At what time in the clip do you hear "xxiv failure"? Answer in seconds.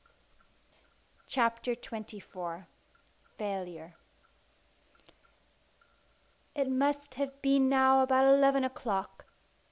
1.75-3.93